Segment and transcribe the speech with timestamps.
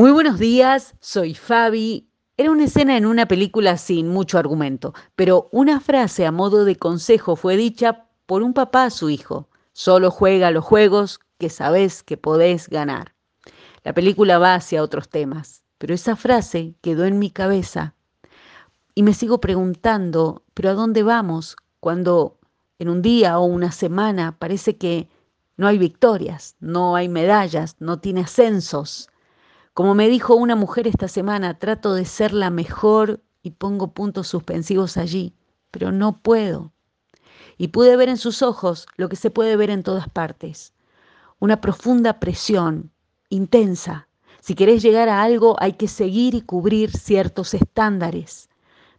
[0.00, 2.08] Muy buenos días, soy Fabi.
[2.38, 6.76] Era una escena en una película sin mucho argumento, pero una frase a modo de
[6.76, 9.50] consejo fue dicha por un papá a su hijo.
[9.74, 13.14] Solo juega los juegos que sabes que podés ganar.
[13.84, 17.94] La película va hacia otros temas, pero esa frase quedó en mi cabeza
[18.94, 22.38] y me sigo preguntando, ¿pero a dónde vamos cuando
[22.78, 25.10] en un día o una semana parece que
[25.58, 29.10] no hay victorias, no hay medallas, no tiene ascensos?
[29.72, 34.26] Como me dijo una mujer esta semana, trato de ser la mejor y pongo puntos
[34.26, 35.34] suspensivos allí,
[35.70, 36.72] pero no puedo.
[37.56, 40.72] Y pude ver en sus ojos lo que se puede ver en todas partes,
[41.38, 42.90] una profunda presión,
[43.28, 44.08] intensa.
[44.40, 48.48] Si querés llegar a algo hay que seguir y cubrir ciertos estándares,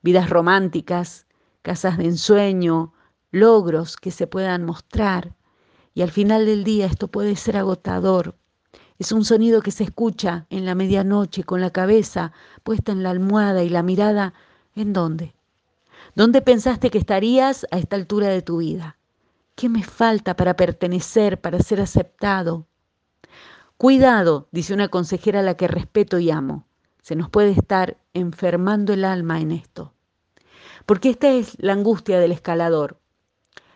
[0.01, 1.27] vidas románticas,
[1.61, 2.93] casas de ensueño,
[3.31, 5.35] logros que se puedan mostrar.
[5.93, 8.35] Y al final del día esto puede ser agotador,
[9.01, 13.09] es un sonido que se escucha en la medianoche con la cabeza puesta en la
[13.09, 14.35] almohada y la mirada
[14.75, 15.33] ¿en dónde?
[16.13, 18.99] ¿Dónde pensaste que estarías a esta altura de tu vida?
[19.55, 22.67] ¿Qué me falta para pertenecer, para ser aceptado?
[23.75, 26.67] Cuidado, dice una consejera a la que respeto y amo.
[27.01, 29.93] Se nos puede estar enfermando el alma en esto.
[30.85, 32.99] Porque esta es la angustia del escalador.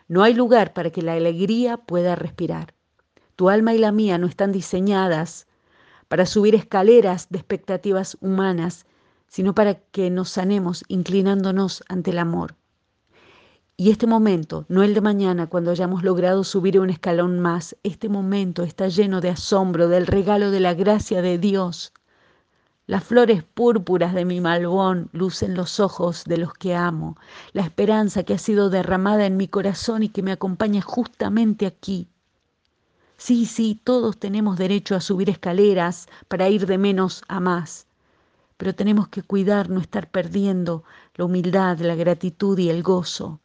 [0.07, 2.75] No hay lugar para que la alegría pueda respirar.
[3.35, 5.47] Tu alma y la mía no están diseñadas
[6.07, 8.85] para subir escaleras de expectativas humanas,
[9.27, 12.55] sino para que nos sanemos inclinándonos ante el amor.
[13.77, 18.07] Y este momento, no el de mañana, cuando hayamos logrado subir un escalón más, este
[18.07, 21.91] momento está lleno de asombro, del regalo de la gracia de Dios.
[22.87, 27.17] Las flores púrpuras de mi malbón lucen los ojos de los que amo,
[27.51, 32.07] la esperanza que ha sido derramada en mi corazón y que me acompaña justamente aquí,
[33.25, 37.87] Sí, sí, todos tenemos derecho a subir escaleras para ir de menos a más,
[38.55, 40.83] pero tenemos que cuidar no estar perdiendo
[41.15, 43.39] la humildad, la gratitud y el gozo.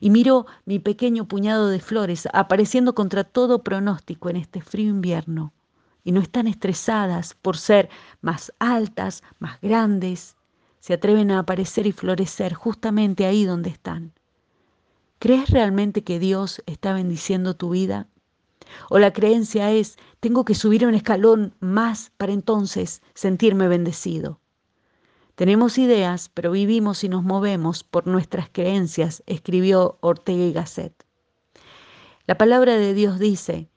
[0.00, 5.52] Y miro mi pequeño puñado de flores apareciendo contra todo pronóstico en este frío invierno.
[6.02, 7.90] Y no están estresadas por ser
[8.20, 10.34] más altas, más grandes.
[10.80, 14.12] Se atreven a aparecer y florecer justamente ahí donde están.
[15.20, 18.08] ¿Crees realmente que Dios está bendiciendo tu vida?
[18.90, 24.40] O la creencia es, tengo que subir un escalón más para entonces sentirme bendecido.
[25.34, 31.06] Tenemos ideas, pero vivimos y nos movemos por nuestras creencias, escribió Ortega y Gasset.
[32.26, 33.70] La palabra de Dios dice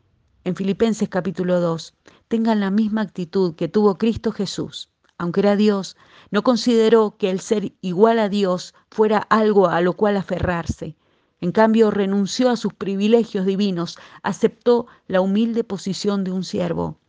[0.44, 1.94] en Filipenses capítulo 2,
[2.28, 4.90] tengan la misma actitud que tuvo Cristo Jesús.
[5.20, 5.98] Aunque era Dios,
[6.32, 10.98] no consideró que el ser igual a Dios fuera algo a lo cual aferrarse,
[11.42, 17.00] en cambio, renunció a sus privilegios divinos, aceptó la humilde posición de un siervo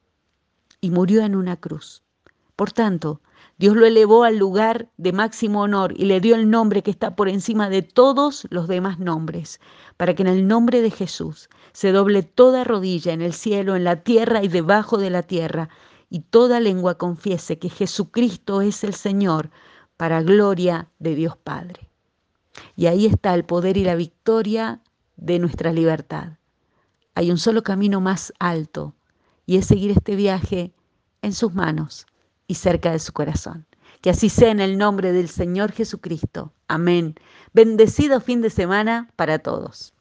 [0.81, 2.03] y murió en una cruz.
[2.57, 3.21] Por tanto,
[3.59, 7.15] Dios lo elevó al lugar de máximo honor y le dio el nombre que está
[7.15, 9.61] por encima de todos los demás nombres,
[9.99, 13.85] para que en el nombre de Jesús se doble toda rodilla en el cielo, en
[13.85, 15.69] la tierra y debajo de la tierra,
[16.09, 19.51] y toda lengua confiese que Jesucristo es el Señor,
[19.97, 21.92] para gloria de Dios Padre.
[22.77, 24.81] Y ahí está el poder y la victoria
[25.17, 26.39] de nuestra libertad.
[27.15, 28.95] Hay un solo camino más alto
[29.47, 30.73] y es seguir este viaje
[31.23, 32.07] en sus manos
[32.47, 33.67] y cerca de su corazón.
[34.01, 36.53] Que así sea en el nombre del Señor Jesucristo.
[36.69, 37.15] Amén.
[37.53, 39.95] Bendecido fin de semana para todos.